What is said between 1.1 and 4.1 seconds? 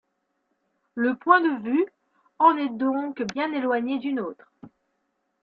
point de vue en est donc bien éloigné